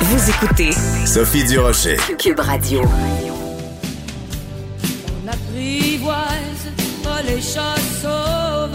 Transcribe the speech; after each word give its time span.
Vous 0.00 0.30
écoutez 0.30 0.70
Sophie 1.06 1.44
Durocher. 1.44 1.96
Cube 2.18 2.40
Radio. 2.40 2.82
On 5.12 5.28
apprivoise 5.28 6.72
pas 7.02 7.22
les 7.22 7.40
chats 7.40 7.80
sauvages. 8.02 8.70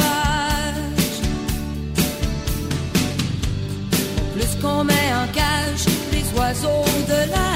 Plus 4.33 4.61
qu'on 4.61 4.83
met 4.83 4.93
en 4.93 5.27
cage 5.33 5.85
les 6.11 6.39
oiseaux 6.39 6.85
de 7.07 7.31
la. 7.31 7.48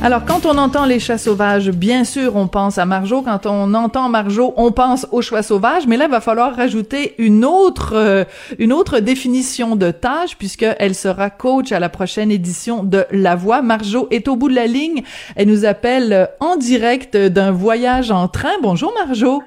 Alors, 0.00 0.24
quand 0.24 0.46
on 0.46 0.56
entend 0.58 0.86
les 0.86 1.00
chats 1.00 1.18
sauvages, 1.18 1.70
bien 1.70 2.04
sûr, 2.04 2.36
on 2.36 2.46
pense 2.46 2.78
à 2.78 2.86
Marjo. 2.86 3.20
Quand 3.20 3.46
on 3.46 3.74
entend 3.74 4.08
Marjo, 4.08 4.54
on 4.56 4.70
pense 4.70 5.08
aux 5.10 5.22
choix 5.22 5.42
sauvages. 5.42 5.88
Mais 5.88 5.96
là, 5.96 6.04
il 6.04 6.10
va 6.10 6.20
falloir 6.20 6.54
rajouter 6.54 7.14
une 7.18 7.44
autre, 7.44 7.94
euh, 7.96 8.24
une 8.60 8.72
autre 8.72 9.00
définition 9.00 9.74
de 9.74 9.90
tâche 9.90 10.36
puisqu'elle 10.38 10.94
sera 10.94 11.30
coach 11.30 11.72
à 11.72 11.80
la 11.80 11.88
prochaine 11.88 12.30
édition 12.30 12.84
de 12.84 13.06
La 13.10 13.34
Voix. 13.34 13.60
Marjo 13.60 14.06
est 14.12 14.28
au 14.28 14.36
bout 14.36 14.48
de 14.48 14.54
la 14.54 14.68
ligne. 14.68 15.02
Elle 15.34 15.48
nous 15.48 15.64
appelle 15.64 16.12
euh, 16.12 16.26
en 16.38 16.56
direct 16.56 17.16
d'un 17.16 17.50
voyage 17.50 18.12
en 18.12 18.28
train. 18.28 18.52
Bonjour, 18.62 18.94
Marjo. 18.94 19.42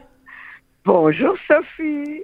Bonjour 0.84 1.34
Sophie. 1.48 2.24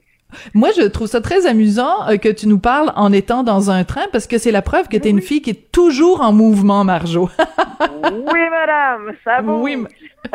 Moi, 0.54 0.70
je 0.78 0.84
trouve 0.84 1.08
ça 1.08 1.22
très 1.22 1.46
amusant 1.46 2.10
euh, 2.10 2.18
que 2.18 2.30
tu 2.30 2.48
nous 2.48 2.60
parles 2.60 2.92
en 2.96 3.14
étant 3.14 3.44
dans 3.44 3.72
un 3.72 3.84
train 3.84 4.08
parce 4.12 4.28
que 4.28 4.38
c'est 4.38 4.52
la 4.52 4.62
preuve 4.62 4.90
que 4.90 4.98
tu 4.98 5.08
es 5.08 5.12
une 5.12 5.22
fille 5.22 5.42
qui 5.42 5.52
est 5.52 5.72
toujours 5.72 6.22
en 6.22 6.34
mouvement, 6.34 6.84
Marjo. 6.84 7.30
oui, 7.80 8.40
madame, 8.52 9.14
ça 9.24 9.42
bouge. 9.42 9.62
Oui, 9.64 9.86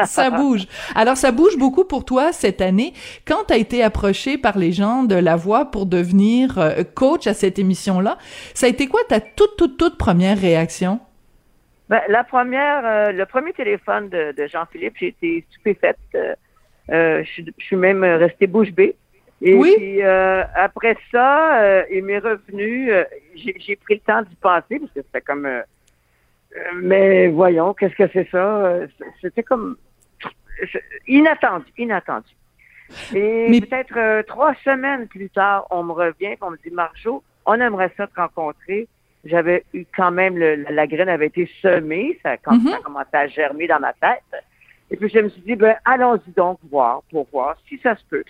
ça 0.05 0.31
bouge. 0.31 0.67
Alors, 0.95 1.17
ça 1.17 1.31
bouge 1.31 1.59
beaucoup 1.59 1.85
pour 1.85 2.05
toi 2.07 2.33
cette 2.33 2.63
année. 2.63 2.95
Quand 3.27 3.45
tu 3.49 3.55
as 3.55 3.59
été 3.59 3.83
approchée 3.83 4.39
par 4.39 4.57
les 4.57 4.73
gens 4.73 5.03
de 5.03 5.15
La 5.15 5.37
Voix 5.37 5.67
pour 5.67 5.85
devenir 5.85 6.59
euh, 6.59 6.83
coach 6.95 7.27
à 7.27 7.35
cette 7.35 7.59
émission-là, 7.59 8.17
ça 8.55 8.67
a 8.67 8.69
été 8.71 8.87
quoi 8.87 9.01
ta 9.09 9.21
toute, 9.21 9.57
toute, 9.59 9.77
toute 9.77 9.99
première 9.99 10.39
réaction? 10.39 11.01
Ben, 11.91 12.01
la 12.09 12.25
première, 12.25 12.87
euh, 12.87 13.13
le 13.13 13.27
premier 13.27 13.53
téléphone 13.53 14.09
de, 14.09 14.33
de 14.33 14.47
Jean-Philippe, 14.47 14.95
j'ai 14.99 15.09
été 15.09 15.45
stupéfaite. 15.51 15.99
Je 16.89 17.25
suis 17.59 17.77
même 17.77 18.03
restée 18.03 18.47
bouche 18.47 18.71
bée. 18.71 18.97
Et 19.45 19.55
Oui. 19.55 19.75
puis 19.77 20.03
euh, 20.03 20.45
après 20.55 20.97
ça, 21.11 21.61
euh, 21.63 21.85
il 21.91 22.05
m'est 22.05 22.19
revenu. 22.19 22.93
euh, 22.93 23.05
j'ai 23.35 23.55
j'ai 23.59 23.77
pris 23.77 23.95
le 23.95 24.01
temps 24.01 24.23
d'y 24.23 24.37
penser 24.37 24.79
parce 24.79 24.93
que 24.93 25.03
c'était 25.03 25.21
comme. 25.21 25.47
euh, 25.47 25.63
euh, 26.57 26.61
mais 26.77 27.29
voyons, 27.29 27.75
qu'est-ce 27.75 27.95
que 27.97 28.09
c'est 28.13 28.29
ça? 28.31 28.39
Euh, 28.67 28.87
C'était 29.21 29.43
comme 29.43 29.77
inattendu, 31.09 31.67
inattendu. 31.79 32.29
Et 33.15 33.49
Mais- 33.49 33.61
peut-être 33.61 34.23
trois 34.27 34.55
semaines 34.65 35.09
plus 35.09 35.31
tard, 35.31 35.67
on 35.71 35.83
me 35.83 35.93
revient, 35.93 36.37
on 36.41 36.51
me 36.51 36.57
dit 36.59 36.71
Marjo, 36.71 37.23
on 37.47 37.55
aimerait 37.55 37.91
ça 37.97 38.07
te 38.07 38.15
rencontrer. 38.21 38.87
J'avais 39.25 39.65
eu 39.73 39.85
quand 39.97 40.11
même 40.11 40.37
le- 40.37 40.57
la, 40.57 40.71
la 40.73 40.87
graine 40.87 41.09
avait 41.09 41.29
été 41.29 41.49
semée, 41.63 42.19
ça, 42.23 42.37
quand 42.37 42.55
Mhm. 42.55 42.69
ça 42.69 42.77
a 42.77 42.81
commencé 42.81 43.09
à 43.15 43.27
germer 43.29 43.67
dans 43.67 43.81
ma 43.81 43.93
tête. 43.95 44.23
Et 44.91 44.97
puis 44.97 45.09
je 45.09 45.21
me 45.21 45.29
suis 45.31 45.41
dit 45.43 45.57
ben 45.57 45.77
allons-y 45.85 46.31
donc 46.33 46.59
voir 46.71 47.03
pour 47.11 47.27
voir 47.33 47.57
si 47.69 47.79
ça 47.79 47.97
se 47.97 48.05
peut. 48.05 48.25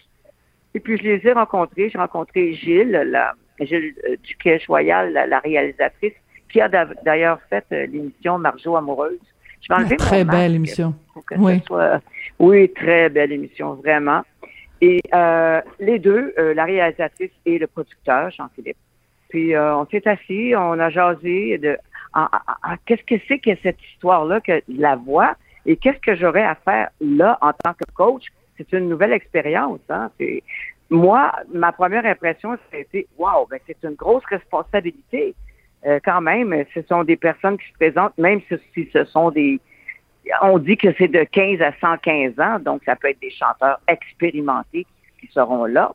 Et 0.74 0.80
puis 0.80 0.96
je 0.98 1.02
les 1.02 1.26
ai 1.26 1.32
rencontrés. 1.32 1.90
J'ai 1.90 1.98
rencontré 1.98 2.52
Gilles, 2.54 2.90
la, 2.90 3.34
Gilles 3.60 3.94
euh, 4.08 4.16
Duquet-Joyal, 4.22 5.12
la, 5.12 5.26
la 5.26 5.38
réalisatrice, 5.40 6.14
qui 6.50 6.60
a 6.60 6.68
d'ailleurs 6.68 7.40
fait 7.50 7.64
euh, 7.72 7.86
l'émission 7.86 8.38
Marjo 8.38 8.76
amoureuse. 8.76 9.18
Je 9.60 9.68
vais 9.68 9.74
enlever 9.80 9.96
mon 10.00 10.04
Très 10.06 10.24
belle 10.24 10.54
émission. 10.54 10.94
pour 11.12 11.24
que 11.24 11.34
Oui. 11.38 11.60
soit- 11.66 12.00
Oui, 12.38 12.68
très 12.72 13.08
belle 13.10 13.32
émission, 13.32 13.74
vraiment. 13.74 14.22
Et 14.80 15.00
euh, 15.14 15.60
les 15.78 15.98
deux, 16.00 16.34
euh, 16.38 16.54
la 16.54 16.64
réalisatrice 16.64 17.30
et 17.46 17.58
le 17.58 17.66
producteur, 17.68 18.30
Jean-Philippe. 18.32 18.76
Puis 19.28 19.54
euh, 19.54 19.76
on 19.76 19.86
s'est 19.86 20.06
assis, 20.08 20.54
on 20.56 20.78
a 20.80 20.90
jasé 20.90 21.56
de 21.58 21.78
en- 22.14 22.22
en- 22.24 22.74
qu'est-ce 22.84 23.04
que 23.04 23.14
c'est 23.28 23.38
que 23.38 23.50
cette 23.62 23.78
histoire-là, 23.92 24.40
que 24.40 24.60
la 24.68 24.96
voix, 24.96 25.34
et 25.64 25.76
qu'est-ce 25.76 26.00
que 26.00 26.16
j'aurais 26.16 26.42
à 26.42 26.56
faire 26.56 26.88
là 27.00 27.38
en 27.40 27.52
tant 27.52 27.72
que 27.74 27.84
coach. 27.94 28.24
C'est 28.56 28.72
une 28.72 28.88
nouvelle 28.88 29.12
expérience. 29.12 29.80
Hein? 29.88 30.10
Moi, 30.90 31.32
ma 31.52 31.72
première 31.72 32.04
impression, 32.04 32.58
c'était 32.70 33.06
Wow, 33.18 33.46
ben 33.50 33.58
c'est 33.66 33.82
une 33.82 33.94
grosse 33.94 34.24
responsabilité. 34.26 35.34
Euh, 35.86 35.98
quand 36.04 36.20
même, 36.20 36.64
ce 36.74 36.82
sont 36.82 37.02
des 37.02 37.16
personnes 37.16 37.58
qui 37.58 37.66
se 37.68 37.74
présentent, 37.74 38.16
même 38.18 38.40
si, 38.48 38.56
si 38.74 38.88
ce 38.92 39.04
sont 39.04 39.30
des 39.30 39.60
on 40.40 40.58
dit 40.58 40.76
que 40.76 40.88
c'est 40.98 41.08
de 41.08 41.24
15 41.24 41.60
à 41.60 41.72
115 41.80 42.38
ans, 42.38 42.58
donc 42.60 42.82
ça 42.84 42.96
peut 42.96 43.08
être 43.08 43.20
des 43.20 43.30
chanteurs 43.30 43.80
expérimentés 43.88 44.86
qui 45.20 45.26
seront 45.32 45.64
là. 45.64 45.94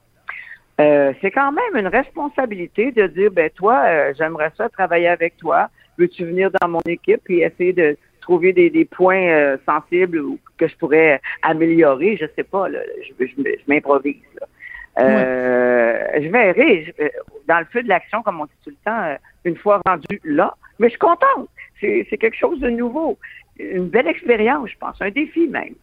Euh, 0.80 1.14
c'est 1.22 1.32
quand 1.32 1.52
même 1.52 1.76
une 1.76 1.88
responsabilité 1.88 2.92
de 2.92 3.08
dire, 3.08 3.32
ben 3.32 3.50
toi, 3.50 3.82
euh, 3.86 4.14
j'aimerais 4.18 4.52
ça 4.58 4.70
travailler 4.70 5.08
avec 5.08 5.38
toi. 5.38 5.70
Veux-tu 5.98 6.26
venir 6.26 6.52
dans 6.62 6.68
mon 6.68 6.82
équipe 6.86 7.28
et 7.30 7.40
essayer 7.40 7.74
de 7.74 7.98
trouver 8.28 8.52
des, 8.54 8.70
des 8.70 8.86
points 8.86 9.26
euh, 9.30 9.58
sensibles 9.66 10.20
ou 10.20 10.38
que 10.58 10.68
je 10.68 10.76
pourrais 10.76 11.22
améliorer? 11.42 12.18
Je 12.22 12.26
sais 12.36 12.44
pas, 12.44 12.68
là, 12.70 12.80
je, 13.06 13.26
je, 13.26 13.34
je 13.38 13.64
m'improvise. 13.72 14.16
Euh, 15.00 15.94
Je 16.22 16.30
verrai. 16.30 16.86
Je- 16.86 17.04
euh, 17.04 17.10
dans 17.48 17.60
le 17.60 17.66
feu 17.72 17.82
de 17.84 17.88
l'action, 17.88 18.22
comme 18.24 18.42
on 18.42 18.46
dit 18.46 18.52
tout 18.64 18.72
le 18.72 18.84
temps, 18.86 19.16
une 19.46 19.56
fois 19.56 19.80
rendu 19.86 20.20
là, 20.26 20.54
mais 20.80 20.88
je 20.88 20.92
suis 20.92 21.00
contente. 21.00 21.48
C'est 21.80 22.06
c'est 22.10 22.18
quelque 22.18 22.36
chose 22.38 22.60
de 22.60 22.70
nouveau. 22.70 23.18
Une 23.60 23.88
belle 23.88 24.08
expérience, 24.08 24.70
je 24.70 24.78
pense. 24.80 24.96
Un 25.02 25.10
défi 25.12 25.48
même. 25.48 25.76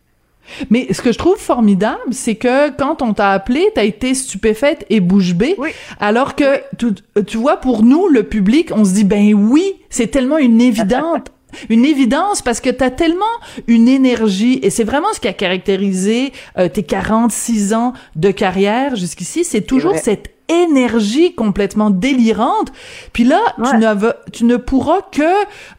Mais 0.71 0.93
ce 0.93 1.01
que 1.01 1.11
je 1.11 1.17
trouve 1.19 1.39
formidable, 1.39 2.13
c'est 2.13 2.35
que 2.35 2.71
quand 2.77 3.01
on 3.01 3.15
t'a 3.15 3.31
appelé, 3.31 3.63
t'as 3.75 3.85
été 3.85 4.13
stupéfaite 4.13 4.85
et 4.91 5.01
bouche 5.01 5.33
bée. 5.35 5.55
Oui. 5.57 5.71
Alors 6.01 6.35
que, 6.37 6.61
tu, 6.77 6.89
tu 7.25 7.39
vois, 7.39 7.57
pour 7.57 7.83
nous, 7.83 8.09
le 8.09 8.25
public, 8.25 8.71
on 8.75 8.85
se 8.85 8.93
dit, 8.93 9.05
ben 9.05 9.33
oui, 9.33 9.65
c'est 9.89 10.09
tellement 10.09 10.37
une 10.39 10.61
évidente. 10.61 11.31
Une 11.71 11.85
évidence 11.85 12.43
parce 12.43 12.61
que 12.61 12.71
t'as 12.71 12.91
tellement 12.91 13.25
une 13.67 13.89
énergie 13.89 14.59
et 14.63 14.71
c'est 14.71 14.85
vraiment 14.85 15.13
ce 15.13 15.21
qui 15.21 15.29
a 15.29 15.33
caractérisé 15.33 16.33
euh, 16.59 16.69
tes 16.69 16.83
46 16.83 17.75
ans 17.75 17.93
de 18.17 18.31
carrière 18.31 18.97
jusqu'ici, 18.97 19.45
c'est 19.45 19.63
toujours 19.63 19.97
cette 19.97 20.31
énergie 20.49 21.35
complètement 21.35 21.91
délirante. 21.91 22.73
Puis 23.13 23.25
là, 23.25 23.41
tu, 23.71 23.77
ne 23.77 24.31
tu 24.33 24.45
ne 24.45 24.57
pourras 24.57 25.01
que 25.13 25.23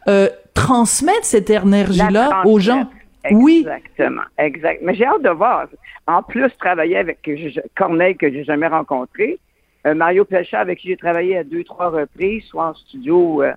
euh, 0.08 0.28
transmettre 0.54 1.24
cette 1.24 1.50
énergie-là 1.50 2.42
aux 2.46 2.58
gens. 2.58 2.84
transmettre. 2.84 2.96
Oui. 3.32 3.58
Exactement. 3.66 4.22
Exact. 4.38 4.80
Mais 4.82 4.94
j'ai 4.94 5.04
hâte 5.04 5.22
de 5.22 5.30
voir. 5.30 5.66
En 6.06 6.22
plus, 6.22 6.48
travailler 6.60 6.96
avec 6.96 7.22
que 7.22 7.36
je- 7.36 7.60
Corneille, 7.76 8.16
que 8.16 8.30
j'ai 8.30 8.44
jamais 8.44 8.68
rencontré, 8.68 9.38
euh, 9.86 9.94
Mario 9.94 10.24
Pelchat, 10.24 10.60
avec 10.60 10.78
qui 10.78 10.88
j'ai 10.88 10.96
travaillé 10.96 11.36
à 11.38 11.44
deux, 11.44 11.64
trois 11.64 11.88
reprises, 11.90 12.44
soit 12.44 12.68
en 12.68 12.74
studio, 12.74 13.42
euh, 13.42 13.52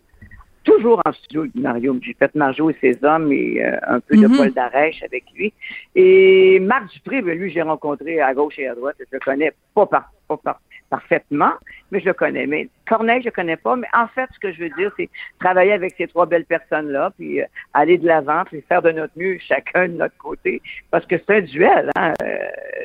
toujours 0.64 1.02
en 1.06 1.12
studio 1.14 1.42
avec 1.42 1.56
Mario. 1.56 1.98
J'ai 2.02 2.14
fait 2.14 2.34
Marjo 2.36 2.70
et 2.70 2.76
ses 2.82 2.98
hommes 3.04 3.32
et 3.32 3.64
euh, 3.64 3.78
un 3.88 4.00
peu 4.00 4.16
de 4.18 4.28
Mhm. 4.28 4.38
Paul 4.38 4.52
Darèche 4.52 5.02
avec 5.04 5.24
lui. 5.36 5.54
Et 5.96 6.60
Marc 6.60 6.92
Dupré, 6.94 7.22
ben, 7.22 7.38
lui, 7.38 7.52
j'ai 7.52 7.62
rencontré 7.62 8.20
à 8.22 8.34
gauche 8.34 8.58
et 8.60 8.68
à 8.68 8.76
droite. 8.76 8.96
Je 9.00 9.06
le 9.12 9.20
connais 9.20 9.52
pas, 9.76 9.86
par, 9.86 10.12
pas 10.28 10.38
par- 10.38 10.60
parfaitement, 10.90 11.52
mais 11.92 12.00
je 12.00 12.06
le 12.06 12.14
connais. 12.14 12.48
Mais 12.48 12.68
Corneille, 12.88 13.22
je 13.22 13.26
le 13.26 13.32
connais 13.32 13.58
pas. 13.58 13.76
Mais 13.76 13.88
en 13.94 14.08
fait, 14.08 14.28
ce 14.34 14.40
que 14.40 14.52
je 14.52 14.64
veux 14.64 14.70
dire, 14.72 14.92
c'est 14.98 15.08
travailler 15.40 15.72
avec 15.74 15.94
ces 15.98 16.08
trois 16.08 16.26
belles 16.26 16.46
personnes-là, 16.46 17.12
puis 17.18 17.42
euh, 17.42 17.46
aller 17.76 17.98
de 18.00 18.08
l'avant, 18.08 18.44
puis 18.46 18.64
faire 18.68 18.82
de 18.82 18.92
notre 18.92 19.14
mieux 19.16 19.38
chacun 19.40 19.88
de 19.88 19.94
notre 19.94 20.18
côté. 20.18 20.62
Parce 20.90 21.06
que 21.06 21.16
c'est 21.18 21.36
un 21.38 21.42
duel, 21.42 21.92
hein. 21.96 22.14
euh, 22.24 22.38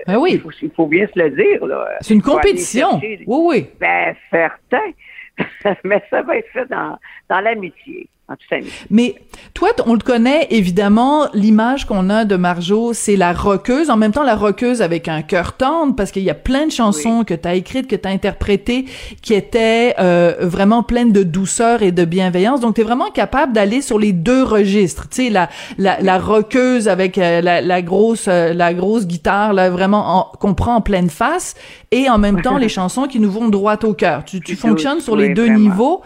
Ben 0.07 0.19
oui. 0.19 0.33
il, 0.35 0.41
faut, 0.41 0.51
il 0.61 0.71
faut 0.73 0.87
bien 0.87 1.07
se 1.15 1.19
le 1.19 1.31
dire, 1.31 1.65
là. 1.65 1.89
C'est 2.03 2.13
une 2.15 2.21
compétition. 2.23 3.01
chercher- 3.01 3.25
Oui, 3.27 3.39
oui. 3.49 3.67
Ben, 3.81 4.15
certain. 4.31 4.91
Mais 5.85 6.03
ça 6.11 6.23
va 6.23 6.37
être 6.37 6.51
fait 6.51 6.67
dans, 6.67 6.99
dans 7.29 7.41
l'amitié. 7.41 8.09
En 8.29 8.37
toute 8.37 8.49
famille. 8.49 8.71
Mais 8.89 9.17
toi, 9.53 9.69
on 9.87 9.93
le 9.93 9.99
connaît 10.01 10.47
évidemment. 10.51 11.27
L'image 11.35 11.85
qu'on 11.85 12.09
a 12.09 12.25
de 12.25 12.37
Marjo, 12.37 12.95
c'est 12.95 13.17
la 13.17 13.35
rockeuse. 13.35 13.91
En 13.91 13.99
même 13.99 14.13
temps, 14.13 14.23
la 14.23 14.35
rockeuse 14.35 14.81
avec 14.81 15.09
un 15.09 15.21
cœur 15.21 15.53
tendre, 15.59 15.95
parce 15.95 16.11
qu'il 16.11 16.23
y 16.23 16.31
a 16.31 16.35
plein 16.35 16.67
de 16.67 16.73
chansons 16.73 17.25
que 17.25 17.35
tu 17.35 17.47
as 17.47 17.55
écrites, 17.55 17.87
que 17.87 17.97
tu 17.97 18.09
as 18.09 18.11
interprétées, 18.11 18.87
qui 19.21 19.35
étaient 19.35 19.95
euh, 19.99 20.35
vraiment 20.41 20.83
pleines 20.83 21.13
de 21.13 21.23
douceur 21.23 21.83
et 21.83 21.93
de 21.93 22.05
bienveillance. 22.07 22.61
Donc, 22.61 22.77
tu 22.77 22.81
es 22.81 22.85
vraiment 22.85 23.11
capable 23.11 23.53
d'aller 23.53 23.83
sur 23.83 23.99
les 23.99 24.13
deux 24.13 24.43
registres. 24.43 25.09
Tu 25.11 25.25
sais, 25.25 25.31
la 25.31 25.51
la, 25.77 26.01
la 26.01 26.19
rockeuse 26.19 26.89
avec 26.89 27.19
euh, 27.19 27.43
la, 27.43 27.61
la 27.61 27.83
grosse 27.83 28.27
euh, 28.29 28.55
la 28.55 28.73
grosse 28.73 29.07
guitare 29.07 29.53
là, 29.53 29.69
vraiment 29.69 30.19
en- 30.19 30.33
qu'on 30.39 30.55
prend 30.55 30.77
en 30.77 30.81
pleine 30.81 31.11
face, 31.11 31.55
et 31.91 32.09
en 32.09 32.17
même 32.17 32.41
temps 32.41 32.57
les 32.65 32.71
chansons 32.71 33.07
qui 33.07 33.21
nous 33.21 33.31
vont 33.31 33.49
droit 33.49 33.77
au 33.85 33.93
cœur. 33.93 34.25
Tu, 34.25 34.41
fonctionnes 34.57 35.01
sur 35.01 35.15
les 35.15 35.29
oui, 35.29 35.35
deux 35.35 35.45
vraiment. 35.47 35.59
niveaux. 35.59 36.03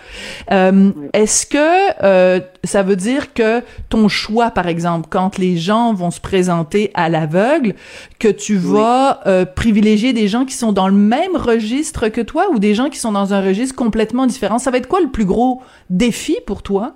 Est-ce 0.50 1.46
que 1.46 2.07
euh, 2.08 2.40
ça 2.64 2.82
veut 2.82 2.96
dire 2.96 3.34
que 3.34 3.62
ton 3.90 4.08
choix, 4.08 4.50
par 4.50 4.66
exemple, 4.66 5.08
quand 5.10 5.38
les 5.38 5.56
gens 5.56 5.92
vont 5.92 6.10
se 6.10 6.20
présenter 6.20 6.90
à 6.94 7.08
l'aveugle, 7.08 7.74
que 8.18 8.28
tu 8.28 8.56
vas 8.56 9.20
euh, 9.26 9.44
privilégier 9.44 10.12
des 10.12 10.26
gens 10.26 10.44
qui 10.44 10.54
sont 10.54 10.72
dans 10.72 10.88
le 10.88 10.94
même 10.94 11.36
registre 11.36 12.08
que 12.08 12.20
toi 12.20 12.46
ou 12.50 12.58
des 12.58 12.74
gens 12.74 12.88
qui 12.88 12.98
sont 12.98 13.12
dans 13.12 13.34
un 13.34 13.42
registre 13.42 13.76
complètement 13.76 14.26
différent? 14.26 14.58
Ça 14.58 14.70
va 14.70 14.78
être 14.78 14.88
quoi 14.88 15.00
le 15.00 15.10
plus 15.10 15.26
gros 15.26 15.62
défi 15.90 16.38
pour 16.46 16.62
toi? 16.62 16.94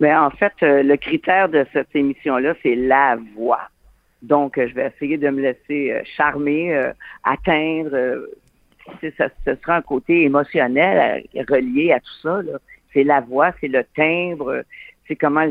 Mais 0.00 0.14
en 0.14 0.30
fait, 0.30 0.54
euh, 0.62 0.82
le 0.82 0.96
critère 0.96 1.48
de 1.48 1.66
cette 1.72 1.94
émission-là, 1.94 2.54
c'est 2.62 2.74
la 2.74 3.18
voix. 3.36 3.68
Donc, 4.22 4.54
je 4.56 4.74
vais 4.74 4.90
essayer 4.94 5.18
de 5.18 5.28
me 5.28 5.42
laisser 5.42 6.02
charmer, 6.16 6.74
euh, 6.74 6.92
atteindre. 7.24 8.26
ça, 9.18 9.28
ce 9.46 9.54
sera 9.56 9.76
un 9.76 9.82
côté 9.82 10.22
émotionnel 10.22 11.24
relié 11.48 11.92
à 11.92 12.00
tout 12.00 12.18
ça. 12.22 12.40
là. 12.42 12.58
C'est 12.94 13.04
la 13.04 13.20
voix, 13.20 13.50
c'est 13.60 13.68
le 13.68 13.84
timbre, 13.94 14.62
c'est 15.06 15.16
comment 15.16 15.44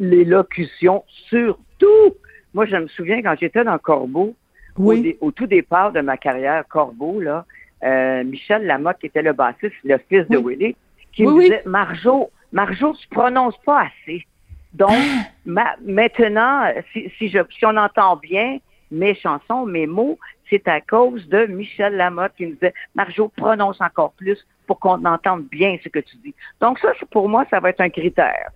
l'élocution, 0.00 1.04
surtout. 1.28 2.14
Moi, 2.54 2.66
je 2.66 2.76
me 2.76 2.88
souviens 2.88 3.22
quand 3.22 3.36
j'étais 3.38 3.62
dans 3.64 3.78
Corbeau, 3.78 4.34
au, 4.76 4.82
Oui. 4.82 5.02
dé- 5.02 5.18
au 5.20 5.30
tout 5.30 5.46
départ 5.46 5.92
de 5.92 6.00
ma 6.00 6.16
carrière, 6.16 6.64
Corbeau, 6.68 7.20
là, 7.20 7.44
euh, 7.84 8.24
Michel 8.24 8.66
Lamotte, 8.66 8.98
qui 8.98 9.06
était 9.06 9.22
le 9.22 9.32
bassiste, 9.34 9.74
le 9.84 9.98
fils 10.08 10.26
de. 10.28 10.38
Willy, 10.38 10.74
qui 11.12 11.24
Oui, 11.26 11.34
me 11.34 11.40
disait, 11.42 11.62
Marjo, 11.66 12.30
Marjo, 12.52 12.94
tu 12.94 13.06
prononces 13.08 13.58
pas 13.64 13.82
assez. 13.88 14.24
Donc, 14.72 14.90
Ah! 14.90 15.24
ma- 15.44 15.76
maintenant, 15.84 16.72
si, 16.92 17.10
si, 17.18 17.28
je, 17.28 17.38
si 17.50 17.64
on 17.66 17.76
entend 17.76 18.16
bien 18.16 18.58
mes 18.90 19.14
chansons, 19.14 19.66
mes 19.66 19.86
mots, 19.86 20.18
c'est 20.48 20.66
à 20.68 20.80
cause 20.80 21.26
de 21.28 21.46
Michel 21.46 21.96
Lamotte 21.96 22.32
qui 22.36 22.46
me 22.46 22.52
disait, 22.52 22.74
Marjo, 22.94 23.28
prononce 23.36 23.80
encore 23.80 24.12
plus 24.12 24.38
pour 24.66 24.78
qu'on 24.80 25.04
entende 25.04 25.44
bien 25.50 25.76
ce 25.82 25.88
que 25.88 25.98
tu 26.00 26.16
dis. 26.18 26.34
Donc 26.60 26.78
ça, 26.78 26.88
pour 27.10 27.28
moi, 27.28 27.44
ça 27.50 27.60
va 27.60 27.70
être 27.70 27.80
un 27.80 27.90
critère. 27.90 28.50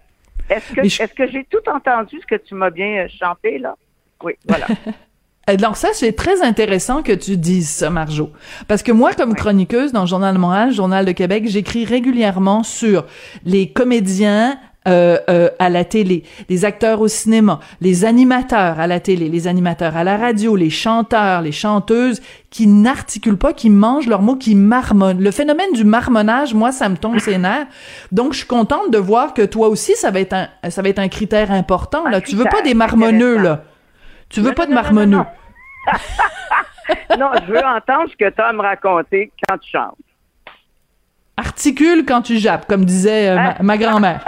Est-ce 0.48 0.72
que, 0.74 0.80
Mais 0.82 0.88
je- 0.88 1.02
est-ce 1.02 1.14
que 1.14 1.26
j'ai 1.30 1.44
tout 1.44 1.68
entendu 1.72 2.18
ce 2.20 2.26
que 2.26 2.34
tu 2.40 2.54
m'as 2.54 2.70
bien 2.70 3.04
euh, 3.04 3.08
chanté, 3.08 3.58
là? 3.58 3.76
Oui, 4.22 4.32
voilà. 4.48 4.66
Alors 5.46 5.76
ça, 5.76 5.88
c'est 5.94 6.12
très 6.12 6.42
intéressant 6.42 7.02
que 7.02 7.12
tu 7.12 7.36
dises 7.36 7.68
ça, 7.70 7.90
Marjo. 7.90 8.30
Parce 8.68 8.82
que 8.82 8.92
moi, 8.92 9.12
comme 9.14 9.34
chroniqueuse 9.34 9.92
dans 9.92 10.02
le 10.02 10.06
Journal 10.06 10.34
de 10.34 10.38
Montréal, 10.40 10.70
Journal 10.72 11.04
de 11.04 11.12
Québec, 11.12 11.44
j'écris 11.46 11.84
régulièrement 11.84 12.62
sur 12.62 13.04
les 13.44 13.72
comédiens 13.72 14.58
euh, 14.88 15.18
euh, 15.28 15.50
à 15.58 15.68
la 15.68 15.84
télé, 15.84 16.24
les 16.48 16.64
acteurs 16.64 17.02
au 17.02 17.08
cinéma, 17.08 17.60
les 17.82 18.06
animateurs 18.06 18.80
à 18.80 18.86
la 18.86 18.98
télé, 18.98 19.28
les 19.28 19.46
animateurs 19.46 19.94
à 19.94 20.04
la 20.04 20.16
radio, 20.16 20.56
les 20.56 20.70
chanteurs, 20.70 21.42
les 21.42 21.52
chanteuses 21.52 22.22
qui 22.48 22.66
n'articulent 22.66 23.36
pas, 23.36 23.52
qui 23.52 23.68
mangent 23.68 24.06
leurs 24.06 24.22
mots, 24.22 24.36
qui 24.36 24.54
marmonnent. 24.54 25.20
Le 25.22 25.30
phénomène 25.30 25.72
du 25.74 25.84
marmonnage, 25.84 26.54
moi, 26.54 26.72
ça 26.72 26.88
me 26.88 26.96
tombe 26.96 27.18
ses 27.18 27.36
nerfs. 27.36 27.66
Donc, 28.10 28.32
je 28.32 28.38
suis 28.38 28.46
contente 28.46 28.90
de 28.90 28.96
voir 28.96 29.34
que 29.34 29.42
toi 29.42 29.68
aussi, 29.68 29.94
ça 29.96 30.10
va 30.10 30.20
être 30.20 30.32
un, 30.32 30.48
ça 30.70 30.80
va 30.80 30.88
être 30.88 30.98
un 30.98 31.08
critère 31.08 31.50
important. 31.52 32.08
Là, 32.08 32.16
Un 32.16 32.20
tu 32.22 32.34
veux 32.34 32.44
pas 32.44 32.62
des 32.62 32.74
marmonneux, 32.74 33.36
là. 33.36 33.64
Tu 34.30 34.40
veux 34.40 34.48
Non, 34.48 34.54
pas 34.54 34.64
de 34.64 34.70
non, 34.70 34.76
marmonneux. 34.76 35.16
non. 35.18 35.26
non, 37.18 37.30
je 37.46 37.52
veux 37.52 37.58
entendre 37.64 38.10
ce 38.10 38.16
que 38.16 38.30
tu 38.30 38.40
as 38.40 38.46
à 38.46 38.52
me 38.54 38.62
raconter 38.62 39.30
quand 39.46 39.58
tu 39.58 39.70
chantes. 39.70 39.96
Articule 41.36 42.04
quand 42.06 42.22
tu 42.22 42.38
jappes, 42.38 42.66
comme 42.66 42.84
disait 42.84 43.28
euh, 43.30 43.36
ma, 43.36 43.56
ma 43.60 43.78
grand-mère. 43.78 44.24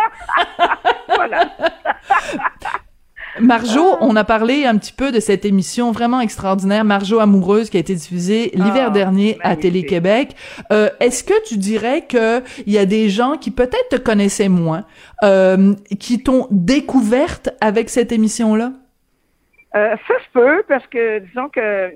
Voilà. 1.33 1.51
Marjo, 3.41 3.97
on 4.03 4.15
a 4.17 4.25
parlé 4.25 4.67
un 4.67 4.77
petit 4.77 4.93
peu 4.93 5.11
de 5.11 5.19
cette 5.19 5.47
émission 5.47 5.91
vraiment 5.91 6.21
extraordinaire, 6.21 6.85
Marjo 6.85 7.19
amoureuse, 7.19 7.71
qui 7.71 7.79
a 7.79 7.81
été 7.81 7.95
diffusée 7.95 8.51
l'hiver 8.53 8.89
Ah, 8.89 8.91
dernier 8.91 9.39
à. 9.43 9.57
Télé-Québec. 9.57 10.37
Euh, 10.71 10.91
Est-ce 11.01 11.25
que 11.25 11.43
tu 11.49 11.57
dirais 11.57 12.03
que 12.07 12.43
il 12.67 12.73
y 12.75 12.79
a 12.79 12.85
des 12.85 13.09
gens 13.09 13.39
qui 13.39 13.51
peut-être 13.51 13.89
te 13.91 13.97
connaissaient 13.97 14.51
moins, 14.51 14.85
euh, 15.25 15.75
qui 15.99 16.23
t'ont 16.23 16.47
découverte 16.51 17.49
avec 17.63 17.89
cette 17.89 18.13
émission-là? 18.13 18.73
Euh, 19.75 19.97
ça 20.07 20.15
se 20.23 20.31
peut 20.35 20.63
parce 20.69 20.87
que 20.89 21.21
disons 21.21 21.49
que 21.49 21.91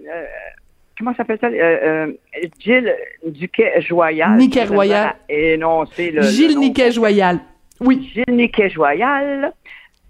comment 0.99 1.11
ça 1.13 1.19
s'appelle 1.19 1.39
ça? 1.41 1.49
Euh, 1.49 2.07
euh, 2.07 2.13
Gilles 2.59 2.95
Duquet-Joyal. 3.27 4.37
Niquet-Royal. 4.39 5.15
Énoncer 5.29 6.11
le. 6.13 6.23
Gilles 6.23 6.49
le 6.49 6.55
nom. 6.55 6.61
Niquet-Joyal. 6.61 7.41
Oui. 7.81 8.11
Gilles 8.13 8.25
Niquet-Joyal. 8.37 9.53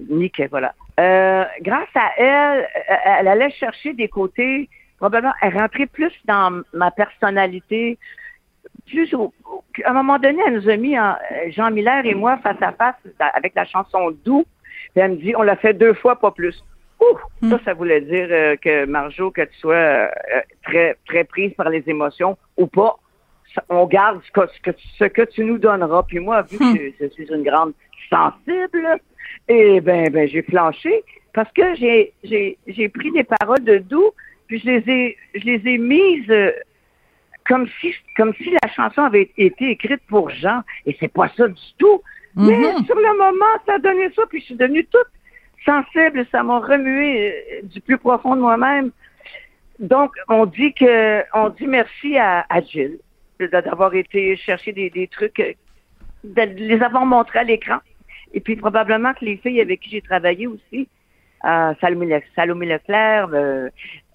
Niquet, 0.09 0.47
voilà. 0.49 0.75
Euh, 1.01 1.45
grâce 1.63 1.89
à 1.95 2.11
elle, 2.19 2.61
euh, 2.91 2.95
elle 3.19 3.29
allait 3.29 3.51
chercher 3.51 3.93
des 3.95 4.09
côtés, 4.09 4.69
probablement, 4.99 5.33
elle 5.43 5.57
rentrait 5.57 5.87
plus 5.87 6.13
dans 6.27 6.63
ma 6.75 6.91
personnalité, 6.91 7.99
plus 8.87 9.13
au, 9.15 9.33
à 9.85 9.91
un 9.91 9.95
moment 9.95 10.19
donné, 10.19 10.39
elle 10.47 10.55
nous 10.55 10.69
a 10.69 10.77
mis, 10.77 10.99
en- 10.99 11.17
euh, 11.33 11.51
Jean 11.51 11.71
Miller 11.71 12.05
et 12.05 12.15
moi, 12.15 12.39
face 12.39 12.61
à 12.61 12.73
face, 12.73 12.95
avec 13.35 13.55
la 13.55 13.65
chanson 13.65 14.11
Doux, 14.25 14.45
puis 14.93 15.03
elle 15.03 15.13
me 15.13 15.17
dit, 15.17 15.35
on 15.37 15.43
l'a 15.43 15.57
fait 15.57 15.75
deux 15.75 15.95
fois, 15.95 16.17
pas 16.19 16.31
plus. 16.31 16.63
Ouh, 17.01 17.49
ça, 17.51 17.59
ça 17.65 17.75
voulait 17.75 18.01
dire 18.01 18.29
euh, 18.31 18.57
que 18.57 18.87
Marjo, 18.87 19.31
que 19.31 19.43
tu 19.43 19.59
sois 19.59 19.75
euh, 19.75 20.09
très, 20.63 20.97
très 21.07 21.25
prise 21.25 21.53
par 21.55 21.69
les 21.69 21.83
émotions 21.89 22.39
ou 22.57 22.67
pas, 22.67 22.97
on 23.69 23.87
garde 23.87 24.21
ce 24.27 24.31
que, 24.33 24.47
ce 24.55 24.61
que, 24.61 24.71
ce 24.99 25.05
que 25.05 25.23
tu 25.23 25.45
nous 25.45 25.59
donneras. 25.59 26.03
Puis 26.05 26.19
moi, 26.19 26.43
vu 26.43 26.59
que 26.59 26.65
je, 26.77 26.91
je 27.01 27.07
suis 27.11 27.27
une 27.33 27.43
grande 27.43 27.73
sensible, 28.11 28.99
et 29.49 29.81
ben, 29.81 30.09
ben 30.11 30.29
j'ai 30.29 30.43
flanché 30.43 31.03
parce 31.33 31.51
que 31.53 31.75
j'ai, 31.75 32.13
j'ai, 32.25 32.57
j'ai 32.67 32.89
pris 32.89 33.11
des 33.13 33.25
paroles 33.25 33.65
de 33.65 33.79
doux, 33.79 34.11
puis 34.47 34.59
je 34.61 34.67
les 34.67 34.85
ai, 34.91 35.17
je 35.35 35.45
les 35.45 35.61
ai 35.69 35.79
mises 35.79 36.31
euh, 36.31 36.51
comme 37.49 37.67
si, 37.81 37.95
comme 38.17 38.33
si 38.35 38.51
la 38.63 38.69
chanson 38.73 39.03
avait 39.03 39.31
été 39.37 39.71
écrite 39.71 40.01
pour 40.09 40.31
Jean, 40.31 40.63
et 40.87 40.97
c'est 40.99 41.13
pas 41.13 41.29
ça 41.37 41.47
du 41.49 41.63
tout. 41.79 42.03
Mais 42.35 42.57
Mhm. 42.57 42.85
sur 42.87 42.95
le 42.97 43.17
moment, 43.17 43.53
ça 43.67 43.75
a 43.75 43.79
donné 43.79 44.11
ça, 44.15 44.23
puis 44.29 44.41
je 44.41 44.47
suis 44.47 44.55
devenue 44.57 44.85
toute 44.87 45.07
sensible, 45.65 46.27
ça 46.31 46.43
m'a 46.43 46.59
remué 46.61 47.33
euh, 47.33 47.61
du 47.65 47.81
plus 47.81 47.99
profond 47.99 48.37
de 48.37 48.41
moi-même. 48.41 48.91
Donc, 49.79 50.13
on 50.29 50.47
dit 50.47 50.73
que, 50.73 51.23
on 51.35 51.49
dit 51.51 51.67
merci 51.67 52.17
à, 52.19 52.47
à 52.49 52.61
Jill 52.63 52.93
de- 52.93 53.01
d'avoir 53.41 53.95
été 53.95 54.37
chercher 54.37 54.73
des, 54.73 54.91
des 54.91 55.07
trucs, 55.09 55.41
euh, 55.41 55.53
de 56.25 56.43
les 56.43 56.83
avoir 56.83 57.05
montrés 57.07 57.41
à 57.41 57.45
l'écran. 57.45 57.79
Et 58.35 58.41
puis, 58.41 58.57
probablement 58.57 59.15
que 59.15 59.25
les 59.25 59.37
filles 59.37 59.61
avec 59.61 59.81
qui 59.81 59.91
j'ai 59.91 60.01
travaillé 60.03 60.47
aussi, 60.47 60.89
euh, 61.45 61.75
Salomé, 61.81 62.07
Le- 62.07 62.23
Salomé 62.35 62.67
Leclerc, 62.67 63.29
euh, 63.33 63.69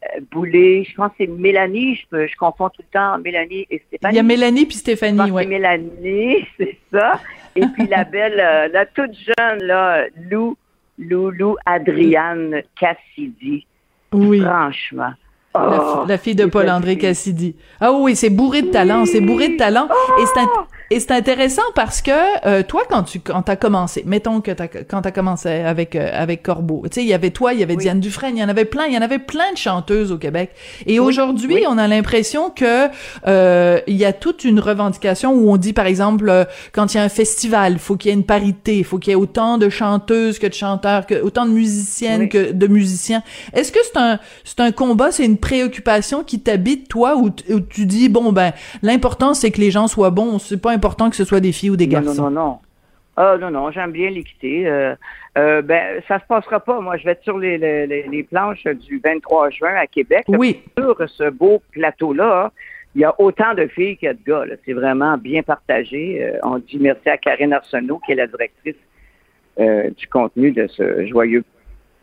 euh, 0.04 0.20
Boulet, 0.32 0.84
je 0.84 0.96
pense 0.96 1.10
que 1.12 1.18
c'est 1.20 1.28
Mélanie, 1.28 1.96
je, 2.12 2.36
confonds 2.38 2.70
tout 2.70 2.82
le 2.82 2.92
temps 2.92 3.18
Mélanie 3.20 3.68
et 3.70 3.82
Stéphanie. 3.88 4.14
Il 4.14 4.18
y 4.18 4.20
a 4.20 4.24
Mélanie 4.24 4.66
puis 4.66 4.74
Je 4.78 4.84
pense 4.84 4.98
Stéphanie, 4.98 5.32
ouais. 5.32 5.46
Mélanie, 5.46 6.46
c'est 6.58 6.78
ça. 6.92 7.20
Et 7.56 7.62
puis 7.68 7.88
la 7.88 8.04
belle, 8.04 8.40
euh, 8.40 8.68
la 8.70 8.86
toute 8.88 9.14
jeune, 9.14 9.64
là, 9.64 10.06
Lou, 10.30 10.58
Lou, 10.98 11.30
Lou 11.30 11.56
Adriane 11.66 12.62
Cassidy. 12.80 13.66
Oui. 14.12 14.42
Franchement. 14.42 15.14
La, 15.54 15.80
fi- 15.80 16.08
la 16.08 16.18
fille 16.18 16.36
de 16.36 16.46
Paul-André. 16.46 16.98
Cassidy. 16.98 17.56
Ah 17.80 17.92
oui, 17.92 18.16
c'est 18.16 18.30
bourré 18.30 18.62
de 18.62 18.68
talent, 18.72 19.06
c'est 19.06 19.22
bourré 19.22 19.50
de 19.50 19.58
talent. 19.58 19.88
Et 20.22 20.26
c'est 20.26 20.40
int- 20.40 20.48
Oh! 20.58 20.62
Et 20.92 21.00
c'est 21.00 21.12
intéressant 21.12 21.62
parce 21.74 22.02
que 22.02 22.12
euh, 22.46 22.64
toi, 22.64 22.84
quand 22.90 23.04
tu 23.04 23.20
quand 23.22 23.48
as 23.48 23.56
commencé, 23.56 24.04
mettons 24.06 24.42
que 24.42 24.52
t'as, 24.52 24.68
quand 24.68 25.02
tu 25.02 25.08
as 25.08 25.12
commencé 25.12 25.50
avec 25.50 25.96
euh, 25.96 26.10
avec 26.14 26.44
Corbeau, 26.44 26.84
tu 26.84 26.96
sais, 26.96 27.02
il 27.02 27.08
y 27.08 27.14
avait 27.14 27.30
toi, 27.32 27.54
il 27.54 27.62
y 27.62 27.64
avait 27.64 27.76
Oui. 27.76 27.82
Diane 27.82 28.02
Dufresne, 28.02 28.36
il 28.36 28.42
y 28.42 28.44
en 28.44 28.50
avait 28.50 28.66
plein, 28.66 28.88
il 28.88 28.94
y 28.94 28.98
en 28.98 29.02
avait 29.02 29.18
plein 29.20 29.52
de 29.54 29.58
chanteuses 29.58 30.12
au 30.12 30.18
Québec. 30.18 30.52
Et 30.86 31.00
aujourd'hui, 31.00 31.56
oui. 31.56 31.66
on 31.66 31.78
a 31.78 31.88
l'impression 31.88 32.50
que 32.50 32.90
euh, 33.26 33.80
il 33.88 33.96
y 33.96 34.04
a 34.04 34.12
toute 34.12 34.44
une 34.44 34.60
revendication 34.60 35.34
où 35.34 35.50
on 35.50 35.56
dit, 35.56 35.72
par 35.72 35.86
exemple, 35.86 36.28
euh, 36.30 36.44
quand 36.74 36.94
il 36.94 36.98
y 36.98 37.00
a 37.00 37.04
un 37.04 37.10
festival, 37.10 37.80
faut 37.80 37.96
qu'il 37.96 38.10
y 38.10 38.12
ait 38.12 38.18
une 38.18 38.26
parité, 38.26 38.84
faut 38.84 38.98
qu'il 39.00 39.12
y 39.12 39.14
ait 39.14 39.16
autant 39.16 39.58
de 39.58 39.70
chanteuses 39.70 40.40
que 40.40 40.48
de 40.48 40.54
chanteurs, 40.54 41.06
que 41.08 41.22
autant 41.22 41.46
de 41.46 41.52
musiciennes 41.52 42.28
que 42.28 42.52
de 42.52 42.68
musiciens. 42.68 43.24
Est-ce 43.54 43.72
que 43.72 43.80
c'est 43.82 43.98
un 43.98 44.20
c'est 44.44 44.60
un 44.60 44.74
combat, 44.74 45.12
c'est 45.12 45.24
une 45.26 45.38
préoccupation 45.38 46.26
qui 46.26 46.42
t'habite 46.42 46.90
toi 46.90 47.16
où, 47.16 47.30
t- 47.30 47.54
où 47.54 47.62
tu 47.62 47.86
dis 47.86 48.10
bon 48.10 48.34
ben 48.34 48.52
l'important 48.82 49.34
c'est 49.34 49.52
que 49.52 49.62
les 49.62 49.72
gens 49.72 49.88
soient 49.88 50.10
bons, 50.10 50.38
c'est 50.38 50.58
pas 50.58 50.74
important 50.82 51.10
que 51.10 51.16
ce 51.16 51.26
soit 51.26 51.40
des 51.40 51.52
filles 51.52 51.70
ou 51.70 51.76
des 51.76 51.88
garçons. 51.88 52.24
non, 52.24 52.32
non, 52.32 52.46
non. 52.46 52.60
Ah 53.18 53.38
non, 53.40 53.52
non, 53.52 53.72
j'aime 53.72 53.92
bien 53.92 54.10
l'équité. 54.10 54.68
Euh, 54.68 54.96
euh, 55.38 55.62
ben, 55.62 56.02
ça 56.08 56.20
se 56.20 56.26
passera 56.26 56.60
pas. 56.60 56.80
Moi, 56.80 56.98
je 56.98 57.04
vais 57.04 57.12
être 57.12 57.24
sur 57.24 57.38
les, 57.38 57.58
les, 57.58 58.24
planches 58.24 58.64
du 58.64 59.02
23 59.04 59.50
juin 59.50 59.76
à 59.76 59.86
Québec. 59.86 60.24
Oui. 60.30 60.62
Sur 60.78 60.98
ce 61.08 61.30
beau 61.30 61.62
plateau-là, 61.72 62.52
il 62.96 63.02
y 63.02 63.04
a 63.04 63.14
autant 63.20 63.54
de 63.54 63.68
filles 63.68 63.98
qu'il 63.98 64.08
y 64.08 64.10
a 64.10 64.14
de 64.14 64.24
gars. 64.26 64.46
C'est 64.66 64.74
vraiment 64.74 65.18
bien 65.18 65.44
partagé. 65.44 66.24
Euh, 66.24 66.40
on 66.44 66.58
dit 66.58 66.80
merci 66.80 67.10
à 67.10 67.18
Karine 67.18 67.54
Arsenault, 67.54 68.00
qui 68.06 68.14
est 68.14 68.16
la 68.16 68.28
directrice 68.28 68.76
euh, 69.60 69.90
du 69.92 70.08
contenu 70.08 70.52
de 70.52 70.68
ce 70.68 71.06
joyeux 71.08 71.44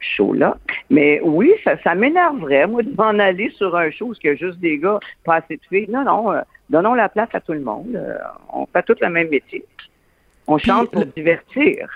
show-là. 0.00 0.56
Mais 0.90 1.20
oui, 1.22 1.52
ça, 1.64 1.76
ça 1.82 1.94
m'énerverait, 1.94 2.66
moi, 2.66 2.82
de 2.84 2.94
m'en 2.96 3.18
aller 3.18 3.50
sur 3.50 3.76
un 3.76 3.90
show 3.90 4.06
où 4.06 4.14
il 4.22 4.26
y 4.26 4.30
a 4.30 4.34
juste 4.34 4.58
des 4.58 4.78
gars, 4.78 5.00
pas 5.24 5.36
assez 5.36 5.56
de 5.56 5.62
filles. 5.68 5.90
Non, 5.90 6.04
non, 6.04 6.32
euh, 6.32 6.40
donnons 6.70 6.94
la 6.94 7.08
place 7.08 7.28
à 7.32 7.40
tout 7.40 7.52
le 7.52 7.60
monde. 7.60 7.94
Euh, 7.94 8.18
on 8.52 8.66
fait 8.66 8.82
tout 8.82 8.96
le 9.00 9.10
même 9.10 9.28
métier. 9.28 9.64
On 10.46 10.58
chante 10.58 10.90
pour 10.90 11.04
divertir. 11.04 11.88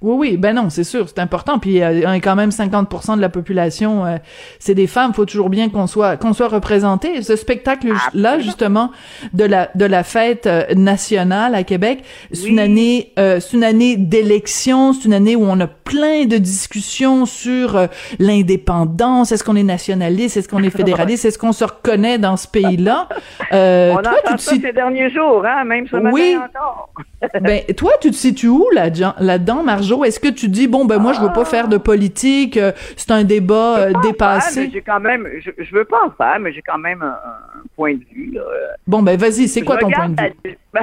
Oui, 0.00 0.14
oui, 0.30 0.36
ben 0.36 0.54
non, 0.54 0.70
c'est 0.70 0.84
sûr, 0.84 1.08
c'est 1.08 1.18
important. 1.18 1.58
Puis 1.58 1.82
euh, 1.82 2.18
quand 2.22 2.36
même 2.36 2.50
50% 2.50 3.16
de 3.16 3.20
la 3.20 3.28
population, 3.28 4.06
euh, 4.06 4.16
c'est 4.60 4.74
des 4.74 4.86
femmes. 4.86 5.12
Faut 5.12 5.24
toujours 5.24 5.50
bien 5.50 5.68
qu'on 5.70 5.88
soit 5.88 6.16
qu'on 6.16 6.32
soit 6.32 6.46
représenté. 6.46 7.20
Ce 7.22 7.34
spectacle 7.34 7.88
là, 8.14 8.38
justement, 8.38 8.92
de 9.32 9.44
la 9.44 9.70
de 9.74 9.84
la 9.84 10.04
fête 10.04 10.46
euh, 10.46 10.62
nationale 10.76 11.54
à 11.56 11.64
Québec, 11.64 12.04
c'est 12.32 12.44
Oui. 12.44 12.50
une 12.50 12.60
année, 12.60 13.12
euh, 13.18 13.40
c'est 13.40 13.56
une 13.56 13.64
année 13.64 13.96
d'élection, 13.96 14.92
c'est 14.92 15.04
une 15.06 15.14
année 15.14 15.34
où 15.34 15.42
on 15.44 15.58
a 15.58 15.66
plein 15.66 16.26
de 16.26 16.36
discussions 16.36 17.26
sur 17.26 17.76
euh, 17.76 17.86
l'indépendance. 18.20 19.32
Est-ce 19.32 19.42
qu'on 19.44 19.56
est 19.56 19.62
nationaliste, 19.62 20.36
est-ce 20.36 20.48
qu'on 20.48 20.62
est 20.62 20.70
fédéraliste, 20.70 21.24
est-ce 21.24 21.38
qu'on 21.38 21.52
se 21.52 21.64
reconnaît 21.64 22.18
dans 22.18 22.36
ce 22.36 22.46
pays-là 22.48 23.08
Euh, 23.52 23.92
on 23.98 24.02
toi, 24.02 24.12
entend 24.12 24.32
tu 24.32 24.34
te 24.36 24.40
ça 24.42 24.52
sit- 24.52 24.60
ces 24.62 24.72
derniers 24.72 25.08
jours, 25.10 25.42
hein, 25.46 25.64
même 25.64 25.86
ce 25.88 25.96
matin 25.96 26.10
Oui. 26.12 26.36
encore. 26.36 26.90
ben, 27.40 27.62
toi, 27.74 27.92
tu 28.00 28.10
te 28.10 28.16
situes 28.16 28.48
où 28.48 28.66
là-dedans, 28.74 29.14
là-dedans, 29.20 29.62
Est-ce 30.04 30.20
que 30.20 30.28
tu 30.28 30.48
dis, 30.48 30.66
bon, 30.68 30.84
ben, 30.84 30.98
moi, 30.98 31.12
je 31.12 31.20
veux 31.20 31.32
pas 31.32 31.44
faire 31.44 31.68
de 31.68 31.76
politique, 31.76 32.56
euh, 32.56 32.72
c'est 32.96 33.10
un 33.10 33.24
débat 33.24 33.78
euh, 33.78 33.92
Ah, 33.94 33.98
mais 34.02 34.10
dépassé? 34.10 34.70
j'ai 34.72 34.80
quand 34.82 35.00
même, 35.00 35.28
je, 35.40 35.50
je 35.58 35.74
veux 35.74 35.84
pas 35.84 36.04
en 36.06 36.10
faire, 36.10 36.38
mais 36.40 36.52
j'ai 36.52 36.62
quand 36.62 36.78
même 36.78 37.02
un, 37.02 37.06
un 37.08 37.62
point 37.76 37.94
de 37.94 38.04
vue. 38.12 38.32
là. 38.32 38.42
Bon, 38.86 39.02
ben, 39.02 39.16
vas-y, 39.18 39.48
c'est 39.48 39.60
Je 39.60 39.64
quoi 39.64 39.76
ton 39.78 39.90
point 39.90 40.08
de 40.10 40.20
vue? 40.44 40.58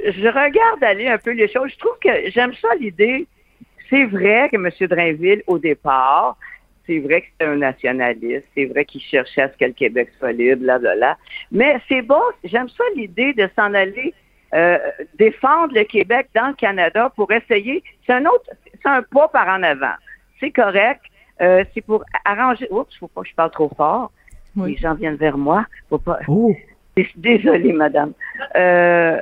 je 0.00 0.26
regarde 0.28 0.82
aller 0.82 1.08
un 1.08 1.18
peu 1.18 1.32
les 1.32 1.48
choses. 1.50 1.70
Je 1.72 1.78
trouve 1.78 1.98
que 2.02 2.30
j'aime 2.30 2.52
ça 2.60 2.68
l'idée. 2.80 3.26
C'est 3.90 4.04
vrai 4.04 4.48
que 4.50 4.56
M. 4.56 4.70
Drainville, 4.88 5.42
au 5.46 5.58
départ, 5.58 6.36
c'est 6.86 6.98
vrai 6.98 7.22
que 7.22 7.26
c'est 7.40 7.46
un 7.46 7.56
nationaliste. 7.56 8.44
C'est 8.54 8.64
vrai 8.66 8.84
qu'il 8.84 9.00
cherchait 9.00 9.42
à 9.42 9.48
ce 9.50 9.56
que 9.56 9.64
le 9.64 9.72
Québec 9.72 10.10
soit 10.18 10.32
libre, 10.32 10.62
blablabla. 10.62 11.16
Mais 11.52 11.78
c'est 11.88 12.02
bon. 12.02 12.20
J'aime 12.44 12.68
ça 12.68 12.84
l'idée 12.96 13.32
de 13.34 13.48
s'en 13.56 13.72
aller 13.74 14.12
euh, 14.54 14.78
défendre 15.18 15.74
le 15.74 15.84
Québec 15.84 16.28
dans 16.34 16.48
le 16.48 16.54
Canada 16.54 17.10
pour 17.16 17.30
essayer. 17.32 17.82
C'est 18.06 18.12
un 18.12 18.24
autre, 18.26 18.50
c'est 18.72 18.88
un 18.88 19.02
pas 19.02 19.28
par 19.28 19.48
en 19.48 19.62
avant. 19.62 19.94
C'est 20.40 20.50
correct. 20.50 21.02
Euh, 21.40 21.64
c'est 21.74 21.80
pour 21.80 22.04
arranger. 22.24 22.68
Oups, 22.70 22.96
faut 22.96 23.08
pas 23.08 23.22
que 23.22 23.28
je 23.28 23.34
parle 23.34 23.50
trop 23.50 23.70
fort. 23.76 24.12
Oui. 24.56 24.72
Les 24.72 24.76
gens 24.76 24.94
viennent 24.94 25.16
vers 25.16 25.36
moi. 25.36 25.66
Faut 25.90 25.98
pas. 25.98 26.18
Oh! 26.28 26.54
Dés- 26.96 27.10
Désolée, 27.16 27.72
madame. 27.72 28.12
Euh. 28.56 29.20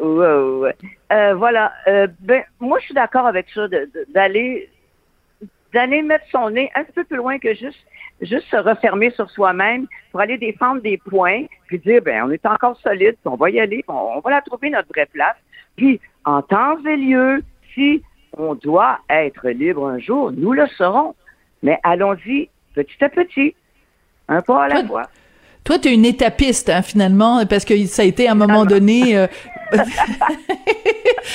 Euh, 0.00 1.34
voilà. 1.34 1.72
Euh, 1.86 2.06
ben, 2.20 2.42
moi, 2.60 2.78
je 2.80 2.86
suis 2.86 2.94
d'accord 2.94 3.26
avec 3.26 3.46
ça, 3.54 3.66
d'aller 4.08 4.68
d'aller 5.72 6.02
mettre 6.02 6.24
son 6.30 6.50
nez 6.50 6.70
un 6.76 6.84
peu 6.84 7.02
plus 7.02 7.16
loin 7.16 7.38
que 7.38 7.52
juste 7.54 7.84
juste 8.24 8.48
se 8.50 8.56
refermer 8.56 9.10
sur 9.10 9.30
soi-même 9.30 9.86
pour 10.10 10.20
aller 10.20 10.38
défendre 10.38 10.82
des 10.82 10.98
points, 10.98 11.44
puis 11.66 11.78
dire, 11.78 12.02
ben, 12.02 12.24
on 12.24 12.30
est 12.30 12.44
encore 12.46 12.78
solide, 12.80 13.16
puis 13.22 13.32
on 13.32 13.36
va 13.36 13.50
y 13.50 13.60
aller, 13.60 13.84
puis 13.86 13.96
on, 13.96 14.16
on 14.16 14.20
va 14.20 14.30
la 14.30 14.40
trouver 14.42 14.70
notre 14.70 14.88
vraie 14.88 15.06
place. 15.06 15.36
Puis, 15.76 16.00
en 16.24 16.42
temps 16.42 16.78
et 16.84 16.96
lieu, 16.96 17.42
si 17.74 18.02
on 18.36 18.54
doit 18.54 18.98
être 19.10 19.48
libre 19.48 19.86
un 19.86 19.98
jour, 19.98 20.32
nous 20.32 20.52
le 20.52 20.66
serons. 20.78 21.14
Mais 21.62 21.78
allons-y 21.82 22.48
petit 22.74 23.04
à 23.04 23.08
petit, 23.08 23.54
un 24.28 24.42
pas 24.42 24.64
à 24.64 24.68
la 24.68 24.84
fois. 24.84 25.04
Toi, 25.64 25.78
t'es 25.78 25.94
une 25.94 26.04
étapiste, 26.04 26.68
hein, 26.68 26.82
finalement, 26.82 27.46
parce 27.46 27.64
que 27.64 27.86
ça 27.86 28.02
a 28.02 28.04
été 28.04 28.28
à 28.28 28.32
un 28.32 28.34
moment 28.34 28.66
donné. 28.66 29.16
euh, 29.16 29.26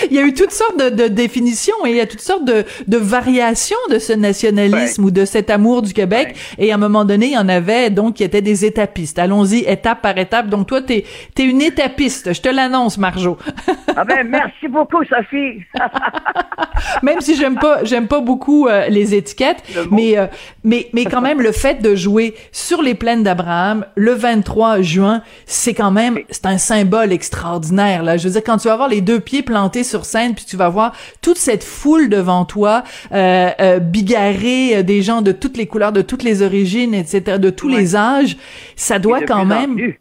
il 0.09 0.15
y 0.15 0.19
a 0.19 0.23
eu 0.23 0.33
toutes 0.33 0.51
sortes 0.51 0.77
de, 0.79 0.89
de 0.89 1.07
définitions 1.07 1.85
et 1.85 1.89
il 1.89 1.95
y 1.95 2.01
a 2.01 2.07
toutes 2.07 2.21
sortes 2.21 2.45
de, 2.45 2.65
de 2.87 2.97
variations 2.97 3.77
de 3.89 3.99
ce 3.99 4.13
nationalisme 4.13 5.03
ou 5.05 5.11
de 5.11 5.25
cet 5.25 5.49
amour 5.49 5.81
du 5.81 5.93
Québec. 5.93 6.35
Et 6.57 6.71
à 6.71 6.75
un 6.75 6.77
moment 6.77 7.05
donné, 7.05 7.27
il 7.27 7.33
y 7.33 7.37
en 7.37 7.49
avait 7.49 7.89
donc 7.89 8.15
qui 8.15 8.23
étaient 8.23 8.41
des 8.41 8.65
étapistes. 8.65 9.19
Allons-y 9.19 9.59
étape 9.59 10.01
par 10.01 10.17
étape. 10.17 10.47
Donc 10.49 10.67
toi, 10.67 10.81
t'es 10.81 11.05
es 11.37 11.43
une 11.43 11.61
étapiste. 11.61 12.33
Je 12.33 12.41
te 12.41 12.49
l'annonce, 12.49 12.97
Marjo. 12.97 13.37
Ah 13.95 14.05
ben, 14.05 14.25
merci 14.29 14.67
beaucoup, 14.69 15.03
Sophie. 15.03 15.61
même 17.03 17.21
si 17.21 17.35
j'aime 17.35 17.55
pas 17.55 17.83
j'aime 17.83 18.07
pas 18.07 18.21
beaucoup 18.21 18.67
euh, 18.67 18.87
les 18.87 19.15
étiquettes 19.15 19.63
mais 19.91 20.17
euh, 20.17 20.27
mais 20.63 20.89
mais 20.93 21.05
quand 21.05 21.21
même 21.21 21.41
le 21.41 21.51
fait 21.51 21.81
de 21.81 21.95
jouer 21.95 22.35
sur 22.51 22.81
les 22.81 22.95
plaines 22.95 23.23
d'Abraham 23.23 23.85
le 23.95 24.13
23 24.13 24.81
juin 24.81 25.21
c'est 25.45 25.73
quand 25.73 25.91
même 25.91 26.19
c'est 26.29 26.45
un 26.45 26.57
symbole 26.57 27.11
extraordinaire 27.11 28.03
là 28.03 28.17
je 28.17 28.27
veux 28.27 28.33
dire 28.33 28.43
quand 28.43 28.57
tu 28.57 28.67
vas 28.67 28.73
avoir 28.73 28.89
les 28.89 29.01
deux 29.01 29.19
pieds 29.19 29.43
plantés 29.43 29.78
sur 29.83 30.05
scène 30.05 30.35
puis 30.35 30.45
tu 30.45 30.55
vas 30.57 30.69
voir 30.69 30.95
toute 31.21 31.37
cette 31.37 31.63
foule 31.63 32.09
devant 32.09 32.45
toi 32.45 32.83
euh, 33.11 33.49
euh, 33.59 33.79
bigarrée 33.79 34.77
euh, 34.77 34.83
des 34.83 35.01
gens 35.01 35.21
de 35.21 35.31
toutes 35.31 35.57
les 35.57 35.67
couleurs 35.67 35.91
de 35.91 36.01
toutes 36.01 36.23
les 36.23 36.41
origines 36.41 36.93
etc 36.93 37.37
de 37.39 37.49
tous 37.49 37.67
Ouais. 37.69 37.77
les 37.81 37.95
âges 37.95 38.37
ça 38.75 38.99
doit 38.99 39.21
quand 39.21 39.45
même 39.45 39.93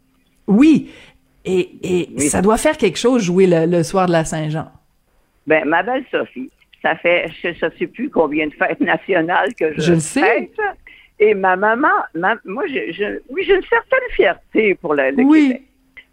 oui 0.47 0.89
et, 1.45 1.69
et 1.83 2.09
Oui. 2.17 2.27
ça 2.29 2.41
doit 2.41 2.57
faire 2.57 2.77
quelque 2.77 2.97
chose 2.97 3.23
jouer 3.23 3.47
le, 3.47 3.65
le 3.65 3.83
soir 3.83 4.07
de 4.07 4.11
la 4.11 4.25
Saint-Jean 4.25 4.71
Ben, 5.47 5.65
ma 5.67 5.81
belle 5.83 6.03
Sophie, 6.11 6.49
ça 6.81 6.95
fait, 6.95 7.29
je 7.43 7.49
ne 7.49 7.71
sais 7.77 7.87
plus 7.87 8.09
combien 8.09 8.47
de 8.47 8.53
fêtes 8.53 8.79
nationales 8.81 9.53
que 9.55 9.73
je, 9.75 9.81
Je 9.81 9.93
le 9.93 9.99
sais. 9.99 10.21
fête. 10.21 10.51
Et 11.19 11.33
ma 11.33 11.55
maman, 11.57 11.89
ma- 12.13 12.37
moi, 12.45 12.63
je, 12.67 12.93
je- 12.93 13.19
oui, 13.29 13.43
j'ai 13.45 13.55
une 13.55 13.63
certaine 13.63 14.09
fierté 14.15 14.75
pour 14.75 14.93
le, 14.93 15.11
le 15.11 15.23
Oui. 15.23 15.47
Québec. 15.47 15.63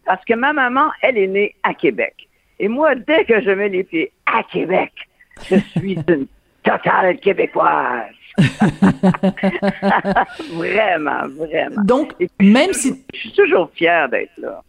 Parce 0.04 0.25
que 0.25 0.35
ma 0.35 0.52
maman, 0.52 0.88
elle 1.02 1.18
est 1.18 1.26
née 1.28 1.54
à 1.62 1.75
Québec. 1.75 2.25
Et 2.58 2.68
moi, 2.68 2.94
dès 2.94 3.25
que 3.25 3.40
je 3.42 3.50
mets 3.50 3.68
les 3.68 3.84
pieds 3.84 4.12
à 4.26 4.42
Québec, 4.42 4.92
je 5.50 5.56
suis 5.56 5.94
une 6.08 6.26
totale 6.62 7.18
québécoise. 7.18 8.12
vraiment, 10.52 11.26
vraiment. 11.38 11.82
donc 11.84 12.14
puis, 12.16 12.52
même 12.52 12.72
je, 12.72 12.78
si 12.78 13.04
je 13.14 13.18
suis 13.18 13.32
toujours 13.32 13.70
fière 13.75 14.08
d'être 14.08 14.32
là. 14.38 14.62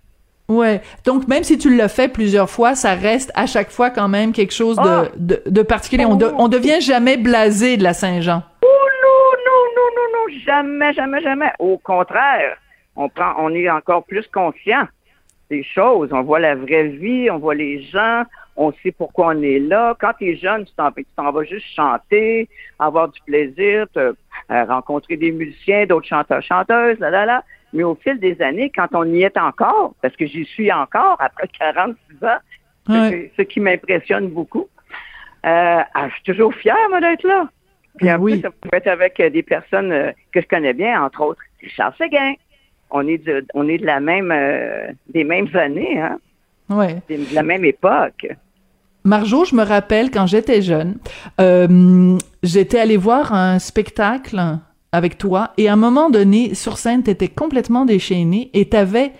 Ouais. 0.47 0.81
Donc 1.05 1.27
même 1.27 1.43
si 1.43 1.57
tu 1.57 1.75
l'as 1.75 1.89
fait 1.89 2.07
plusieurs 2.07 2.49
fois, 2.49 2.75
ça 2.75 2.93
reste 2.93 3.31
à 3.35 3.45
chaque 3.45 3.69
fois 3.69 3.89
quand 3.89 4.07
même 4.07 4.31
quelque 4.31 4.53
chose 4.53 4.77
de, 4.77 4.81
Ah! 4.87 5.05
de, 5.17 5.41
de 5.45 5.61
particulier. 5.61 6.05
On, 6.05 6.15
de- 6.15 6.31
on 6.37 6.47
devient 6.47 6.79
jamais 6.79 7.17
blasé 7.17 7.75
de 7.75 7.83
la 7.83 7.93
Saint-Jean. 7.93 8.41
Oh 8.61 8.65
non, 9.03 9.31
non, 9.45 9.63
non, 9.75 9.89
non, 9.95 10.07
non, 10.13 10.39
jamais, 10.45 10.93
jamais, 10.93 11.21
jamais. 11.21 11.51
Au 11.59 11.77
contraire, 11.77 12.55
on 12.95 13.09
prend, 13.09 13.33
on 13.39 13.53
est 13.53 13.69
encore 13.69 14.05
plus 14.05 14.25
conscient 14.33 14.87
des 15.49 15.63
choses. 15.63 16.09
On 16.11 16.21
voit 16.23 16.39
la 16.39 16.55
vraie 16.55 16.87
vie, 16.87 17.29
on 17.31 17.37
voit 17.37 17.55
les 17.55 17.81
gens, 17.83 18.23
on 18.55 18.71
sait 18.83 18.91
pourquoi 18.91 19.27
on 19.35 19.41
est 19.41 19.59
là. 19.59 19.95
Quand 19.99 20.11
tu 20.19 20.29
es 20.31 20.35
jeune, 20.35 20.65
tu 20.65 20.73
t'en, 20.75 20.91
tu 20.91 21.05
t'en 21.15 21.31
vas 21.31 21.43
juste 21.43 21.67
chanter, 21.75 22.49
avoir 22.79 23.09
du 23.09 23.19
plaisir, 23.25 23.85
te- 23.93 23.99
euh, 24.51 24.63
rencontrer 24.65 25.17
des 25.17 25.31
musiciens, 25.31 25.85
d'autres 25.85 26.07
chanteurs, 26.07 26.41
chanteuses, 26.41 26.99
là, 26.99 27.09
là, 27.09 27.25
là. 27.25 27.43
Mais 27.73 27.83
au 27.83 27.95
fil 27.95 28.19
des 28.19 28.41
années, 28.41 28.71
quand 28.73 28.87
on 28.93 29.03
y 29.05 29.23
est 29.23 29.37
encore, 29.37 29.93
parce 30.01 30.15
que 30.15 30.25
j'y 30.25 30.45
suis 30.45 30.71
encore 30.71 31.17
après 31.19 31.47
46 31.59 32.23
ans, 32.25 32.37
ce 32.87 33.09
que- 33.11 33.29
ce 33.37 33.41
qui 33.43 33.59
m'impressionne 33.59 34.29
beaucoup, 34.29 34.67
euh, 35.45 35.81
ah, 35.93 36.07
je 36.09 36.13
suis 36.15 36.23
toujours 36.23 36.53
fière, 36.53 36.75
moi, 36.89 36.99
d'être 37.01 37.23
là. 37.23 37.47
Puis 37.97 38.11
en 38.11 38.19
Oui. 38.19 38.33
plus, 38.33 38.41
ça 38.41 38.49
peut 38.51 38.69
être 38.77 38.87
avec 38.87 39.19
euh, 39.19 39.29
des 39.29 39.43
personnes 39.43 39.91
euh, 39.91 40.11
que 40.31 40.41
je 40.41 40.47
connais 40.47 40.73
bien, 40.73 41.01
entre 41.03 41.21
autres 41.21 41.41
Richard 41.61 41.95
Séguin. 41.97 42.33
On 42.89 43.07
est 43.07 43.17
de, 43.17 43.45
on 43.53 43.67
est 43.67 43.77
de 43.77 43.85
la 43.85 43.99
même, 43.99 44.31
euh, 44.31 44.87
des 45.13 45.23
mêmes 45.23 45.49
années, 45.55 45.99
hein, 45.99 46.17
Ouais. 46.69 47.01
de 47.09 47.33
la 47.35 47.43
même 47.43 47.65
époque. 47.65 48.27
Marjo, 49.03 49.45
je 49.45 49.55
me 49.55 49.63
rappelle 49.63 50.11
quand 50.11 50.27
j'étais 50.27 50.61
jeune, 50.61 50.97
euh, 51.39 52.17
j'étais 52.43 52.79
allée 52.79 52.97
voir 52.97 53.33
un 53.33 53.57
spectacle 53.57 54.41
avec 54.91 55.17
toi 55.17 55.53
et 55.57 55.69
à 55.69 55.73
un 55.73 55.77
moment 55.77 56.09
donné, 56.09 56.55
sur 56.55 56.77
scène, 56.77 57.03
t'étais 57.03 57.29
complètement 57.29 57.85
déchaîné 57.85 58.49
et 58.53 58.67
t'avais, 58.67 59.13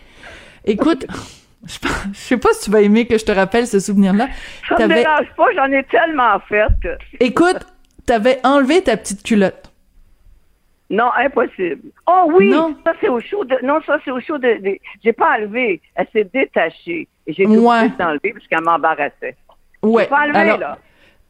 écoute, 0.65 1.05
je, 1.65 1.77
sais 2.13 2.37
pas 2.37 2.49
si 2.53 2.65
tu 2.65 2.71
vas 2.71 2.81
aimer 2.81 3.07
que 3.07 3.17
je 3.17 3.25
te 3.25 3.31
rappelle 3.31 3.65
ce 3.65 3.79
souvenir-là. 3.79 4.27
Ça 4.67 4.87
me 4.87 4.93
dérange 4.93 5.27
pas, 5.37 5.45
j'en 5.55 5.71
ai 5.71 5.83
tellement 5.85 6.39
fait 6.49 6.67
que... 6.83 6.89
écoute, 7.21 7.65
t'avais 8.05 8.39
enlevé 8.43 8.81
ta 8.81 8.97
petite 8.97 9.23
culotte. 9.23 9.71
Non, 10.89 11.11
impossible. 11.17 11.89
Oh 12.07 12.31
oui, 12.33 12.49
Non. 12.49 12.75
ça 12.85 12.93
c'est 13.01 13.09
au 13.09 13.19
show 13.19 13.43
de... 13.43 13.57
Non, 13.63 13.79
ça 13.85 13.99
c'est 14.05 14.11
au 14.11 14.21
show 14.21 14.37
de... 14.37 14.53
de- 14.61 14.77
J'ai 15.03 15.11
pas 15.13 15.35
enlevé, 15.37 15.81
elle 15.95 16.07
s'est 16.13 16.23
détachée. 16.23 17.07
Et 17.25 17.33
j'ai 17.33 17.45
Ouais. 17.45 17.89
tout 17.89 17.95
d'enlever 17.97 18.31
parce 18.33 18.47
qu'elle 18.47 18.61
m'embarrassait. 18.63 19.35
Ouais. 19.83 20.03
J'ai 20.03 20.09
pas 20.09 20.21
enlevé, 20.21 20.39
alors, 20.39 20.59
là. 20.59 20.77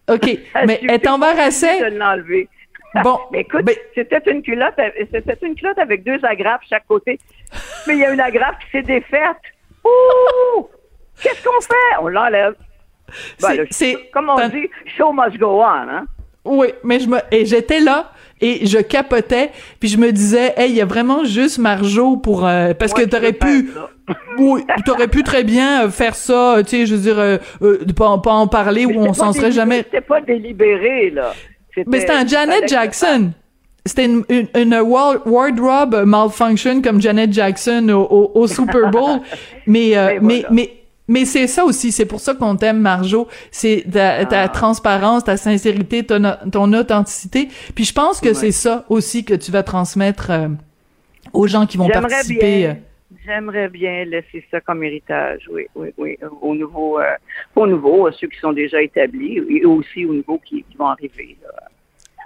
ok, 0.09 0.37
mais 0.67 0.79
elle 0.87 1.01
t'embarrassait? 1.01 1.89
de 1.91 1.97
l'enlever. 1.97 2.47
Bon, 3.03 3.19
Mais 3.31 3.41
écoute, 3.41 3.63
ben- 3.65 3.75
c'était 3.93 4.31
une 4.31 4.41
culotte, 4.41 4.73
c'était 5.11 5.37
une 5.45 5.53
culotte 5.55 5.77
avec 5.77 6.03
deux 6.03 6.23
agrafes 6.23 6.61
chaque 6.67 6.87
côté. 6.87 7.19
Mais 7.87 7.93
il 7.95 7.99
y 7.99 8.05
a 8.05 8.11
une 8.11 8.19
agrafe 8.19 8.55
qui 8.59 8.71
s'est 8.71 8.81
défaite. 8.81 9.37
Ouh! 9.83 10.67
Qu'est-ce 11.21 11.43
qu'on 11.43 11.61
fait? 11.61 11.97
On 12.01 12.07
l'enlève. 12.07 12.55
Ben, 13.41 13.65
comme 14.13 14.29
on 14.29 14.47
dit, 14.49 14.69
show 14.97 15.11
must 15.11 15.37
go 15.37 15.61
on, 15.61 15.65
hein? 15.65 16.05
Oui, 16.45 16.67
mais 16.83 16.99
je 16.99 17.07
me 17.09 17.17
et 17.29 17.45
j'étais 17.45 17.79
là 17.81 18.11
et 18.41 18.65
je 18.67 18.77
capotais 18.79 19.51
puis 19.79 19.89
je 19.89 19.97
me 19.97 20.11
disais 20.11 20.53
hey 20.57 20.69
il 20.69 20.75
y 20.75 20.81
a 20.81 20.85
vraiment 20.85 21.23
juste 21.23 21.57
Marjo 21.57 22.17
pour 22.17 22.45
euh, 22.45 22.73
parce 22.73 22.93
que 22.93 23.01
t'aurais 23.03 23.33
pu 23.33 23.69
oui 24.37 24.63
t'aurais 24.85 25.07
pu 25.07 25.23
très 25.23 25.43
bien 25.43 25.85
euh, 25.85 25.89
faire 25.89 26.15
ça 26.15 26.57
tu 26.63 26.69
sais 26.69 26.85
je 26.85 26.95
veux 26.95 27.01
dire 27.01 27.19
euh, 27.19 27.37
euh, 27.61 27.79
pas, 27.95 28.17
pas 28.19 28.31
en 28.33 28.47
parler 28.47 28.85
ou 28.85 28.99
on 28.99 29.13
s'en 29.13 29.33
serait 29.33 29.51
jamais 29.51 29.77
C'était 29.77 30.01
pas 30.01 30.21
délibéré, 30.21 31.09
là. 31.09 31.33
mais 31.87 31.99
c'était 31.99 32.13
un 32.13 32.27
Janet 32.27 32.67
Jackson 32.67 33.31
c'était 33.85 34.05
une, 34.05 34.23
une, 34.29 34.47
une 34.55 34.75
ward- 34.81 35.21
wardrobe 35.25 36.03
malfunction 36.05 36.81
comme 36.81 37.01
Janet 37.01 37.31
Jackson 37.31 37.87
au, 37.89 38.01
au, 38.01 38.31
au 38.41 38.47
Super 38.47 38.91
Bowl 38.91 39.21
mais 39.67 39.97
euh, 39.97 40.19
mais 40.21 40.41
voilà. 40.41 40.47
mais 40.51 40.71
mais 41.07 41.25
c'est 41.25 41.47
ça 41.47 41.63
aussi, 41.65 41.91
c'est 41.91 42.05
pour 42.05 42.19
ça 42.19 42.33
qu'on 42.35 42.55
t'aime, 42.55 42.79
Marjo. 42.79 43.27
C'est 43.51 43.83
ta, 43.91 44.25
ta 44.25 44.41
Ah. 44.43 44.49
transparence, 44.49 45.23
ta 45.23 45.37
sincérité, 45.37 46.03
ton, 46.05 46.21
ton 46.51 46.71
authenticité. 46.73 47.47
Puis 47.75 47.85
je 47.85 47.93
pense 47.93 48.19
que 48.19 48.29
Ouais. 48.29 48.33
c'est 48.33 48.51
ça 48.51 48.85
aussi 48.89 49.23
que 49.25 49.33
tu 49.33 49.51
vas 49.51 49.63
transmettre 49.63 50.31
euh, 50.31 50.47
aux 51.33 51.47
gens 51.47 51.65
qui 51.65 51.77
vont 51.77 51.87
participer. 51.89 52.67
euh. 52.67 52.73
bien, 52.73 52.77
j'aimerais 53.25 53.69
bien 53.69 54.05
laisser 54.05 54.43
ça 54.51 54.59
comme 54.61 54.83
héritage, 54.83 55.41
oui, 55.51 55.65
oui, 55.75 55.89
oui, 55.97 56.17
au 56.41 56.53
nouveau, 56.55 56.99
euh, 56.99 57.03
au 57.55 57.65
nouveau, 57.67 58.07
à 58.07 58.11
ceux 58.11 58.27
qui 58.27 58.39
sont 58.39 58.53
déjà 58.53 58.81
établis, 58.81 59.41
et 59.49 59.65
aussi 59.65 60.05
aux 60.05 60.13
nouveaux 60.13 60.39
qui, 60.39 60.63
qui 60.69 60.77
vont 60.77 60.87
arriver. 60.87 61.37
là. 61.43 61.49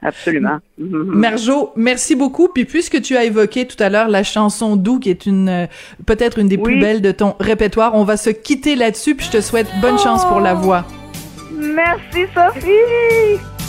Absolument. 0.02 0.60
Mhm. 0.78 1.04
Marjo, 1.14 1.72
merci 1.76 2.16
beaucoup. 2.16 2.48
Puis 2.48 2.66
puisque 2.66 3.02
tu 3.02 3.16
as 3.16 3.24
évoqué 3.26 3.68
tout 3.68 3.82
à 3.82 3.90
l'heure 3.90 4.08
la 4.08 4.24
chanson 4.24 4.76
Doux, 4.76 5.00
qui 5.00 5.10
est 5.10 5.26
une 5.26 5.50
euh, 5.50 5.68
peut-être 6.06 6.40
une 6.40 6.48
des 6.48 6.58
plus 6.58 6.80
belles 6.80 7.02
de 7.02 7.12
ton 7.12 7.36
répertoire, 7.40 7.94
on 7.94 8.04
va 8.04 8.18
se 8.18 8.30
quitter 8.32 8.76
là-dessus. 8.76 9.16
Puis 9.16 9.28
je 9.28 9.38
te 9.38 9.42
souhaite 9.42 9.68
bonne 9.82 10.00
chance 10.00 10.26
pour 10.26 10.40
la 10.40 10.54
voix. 10.54 10.86
Merci 11.54 12.26
Sophie. 12.34 13.61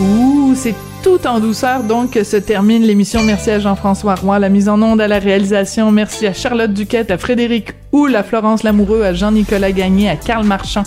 Ouh, 0.00 0.54
c'est 0.54 0.74
tout 1.02 1.26
en 1.26 1.40
douceur 1.40 1.82
donc 1.82 2.18
se 2.22 2.36
termine 2.36 2.82
l'émission. 2.82 3.22
Merci 3.22 3.50
à 3.50 3.58
Jean-François 3.58 4.14
Roy, 4.14 4.38
la 4.38 4.48
mise 4.48 4.68
en 4.68 4.80
onde, 4.80 5.00
à 5.00 5.08
la 5.08 5.18
réalisation. 5.18 5.90
Merci 5.90 6.26
à 6.26 6.32
Charlotte 6.32 6.72
Duquette, 6.72 7.10
à 7.10 7.18
Frédéric 7.18 7.74
Houle, 7.92 8.16
à 8.16 8.22
Florence 8.22 8.62
Lamoureux, 8.62 9.02
à 9.02 9.12
Jean-Nicolas 9.12 9.72
Gagné, 9.72 10.08
à 10.08 10.16
Karl 10.16 10.46
Marchand, 10.46 10.84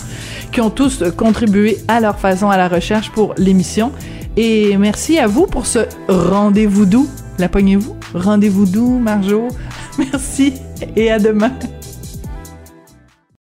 qui 0.52 0.60
ont 0.60 0.70
tous 0.70 1.04
contribué 1.16 1.78
à 1.88 2.00
leur 2.00 2.18
façon 2.18 2.50
à 2.50 2.56
la 2.56 2.68
recherche 2.68 3.10
pour 3.10 3.34
l'émission. 3.38 3.92
Et 4.36 4.76
merci 4.76 5.18
à 5.18 5.26
vous 5.26 5.46
pour 5.46 5.66
ce 5.66 5.80
rendez-vous 6.08 6.86
doux. 6.86 7.08
La 7.38 7.48
pognez-vous? 7.48 7.96
Rendez-vous 8.14 8.66
doux, 8.66 8.98
Marjo. 8.98 9.48
Merci 9.98 10.54
et 10.96 11.10
à 11.10 11.18
demain. 11.18 11.52